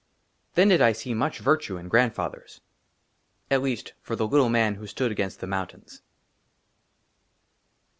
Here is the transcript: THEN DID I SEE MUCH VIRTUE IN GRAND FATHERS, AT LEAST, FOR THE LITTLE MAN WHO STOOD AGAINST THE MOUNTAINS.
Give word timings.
THEN 0.55 0.69
DID 0.69 0.81
I 0.81 0.93
SEE 0.93 1.13
MUCH 1.13 1.37
VIRTUE 1.41 1.77
IN 1.77 1.87
GRAND 1.87 2.15
FATHERS, 2.15 2.61
AT 3.51 3.61
LEAST, 3.61 3.93
FOR 4.01 4.15
THE 4.15 4.27
LITTLE 4.27 4.49
MAN 4.49 4.73
WHO 4.73 4.87
STOOD 4.87 5.11
AGAINST 5.11 5.41
THE 5.41 5.45
MOUNTAINS. 5.45 6.01